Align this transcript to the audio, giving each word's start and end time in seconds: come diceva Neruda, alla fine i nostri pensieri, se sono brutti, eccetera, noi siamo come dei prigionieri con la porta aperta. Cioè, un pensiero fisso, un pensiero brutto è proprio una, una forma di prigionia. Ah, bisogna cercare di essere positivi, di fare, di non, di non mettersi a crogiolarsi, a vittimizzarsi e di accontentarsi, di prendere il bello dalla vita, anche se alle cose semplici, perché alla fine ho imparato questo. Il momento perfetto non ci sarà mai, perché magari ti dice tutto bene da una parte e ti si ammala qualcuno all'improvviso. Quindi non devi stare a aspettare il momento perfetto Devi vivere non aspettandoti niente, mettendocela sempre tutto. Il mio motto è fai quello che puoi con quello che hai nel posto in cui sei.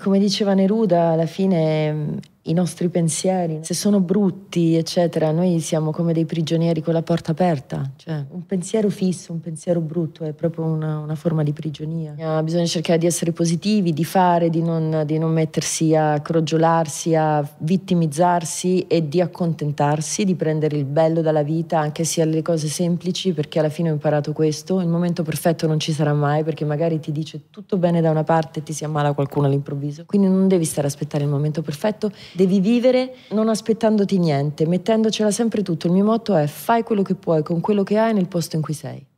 come 0.00 0.18
diceva 0.18 0.54
Neruda, 0.54 1.10
alla 1.10 1.26
fine 1.26 2.18
i 2.50 2.52
nostri 2.52 2.88
pensieri, 2.88 3.60
se 3.62 3.74
sono 3.74 4.00
brutti, 4.00 4.74
eccetera, 4.74 5.30
noi 5.30 5.60
siamo 5.60 5.92
come 5.92 6.12
dei 6.12 6.24
prigionieri 6.24 6.82
con 6.82 6.92
la 6.92 7.02
porta 7.02 7.30
aperta. 7.30 7.88
Cioè, 7.94 8.24
un 8.30 8.44
pensiero 8.44 8.90
fisso, 8.90 9.32
un 9.32 9.40
pensiero 9.40 9.80
brutto 9.80 10.24
è 10.24 10.32
proprio 10.32 10.64
una, 10.64 10.98
una 10.98 11.14
forma 11.14 11.44
di 11.44 11.52
prigionia. 11.52 12.14
Ah, 12.18 12.42
bisogna 12.42 12.66
cercare 12.66 12.98
di 12.98 13.06
essere 13.06 13.30
positivi, 13.30 13.92
di 13.92 14.04
fare, 14.04 14.50
di 14.50 14.62
non, 14.62 15.04
di 15.06 15.16
non 15.18 15.32
mettersi 15.32 15.94
a 15.94 16.20
crogiolarsi, 16.20 17.14
a 17.14 17.48
vittimizzarsi 17.58 18.86
e 18.88 19.08
di 19.08 19.20
accontentarsi, 19.20 20.24
di 20.24 20.34
prendere 20.34 20.76
il 20.76 20.84
bello 20.84 21.22
dalla 21.22 21.42
vita, 21.42 21.78
anche 21.78 22.02
se 22.02 22.20
alle 22.20 22.42
cose 22.42 22.66
semplici, 22.66 23.32
perché 23.32 23.60
alla 23.60 23.68
fine 23.68 23.90
ho 23.90 23.92
imparato 23.92 24.32
questo. 24.32 24.80
Il 24.80 24.88
momento 24.88 25.22
perfetto 25.22 25.68
non 25.68 25.78
ci 25.78 25.92
sarà 25.92 26.12
mai, 26.12 26.42
perché 26.42 26.64
magari 26.64 26.98
ti 26.98 27.12
dice 27.12 27.42
tutto 27.50 27.76
bene 27.76 28.00
da 28.00 28.10
una 28.10 28.24
parte 28.24 28.58
e 28.58 28.62
ti 28.64 28.72
si 28.72 28.84
ammala 28.84 29.12
qualcuno 29.12 29.46
all'improvviso. 29.46 30.02
Quindi 30.04 30.26
non 30.26 30.48
devi 30.48 30.64
stare 30.64 30.88
a 30.88 30.90
aspettare 30.90 31.22
il 31.22 31.30
momento 31.30 31.62
perfetto 31.62 32.10
Devi 32.40 32.60
vivere 32.60 33.16
non 33.32 33.50
aspettandoti 33.50 34.18
niente, 34.18 34.66
mettendocela 34.66 35.30
sempre 35.30 35.60
tutto. 35.60 35.88
Il 35.88 35.92
mio 35.92 36.04
motto 36.04 36.34
è 36.34 36.46
fai 36.46 36.82
quello 36.82 37.02
che 37.02 37.14
puoi 37.14 37.42
con 37.42 37.60
quello 37.60 37.82
che 37.82 37.98
hai 37.98 38.14
nel 38.14 38.28
posto 38.28 38.56
in 38.56 38.62
cui 38.62 38.72
sei. 38.72 39.09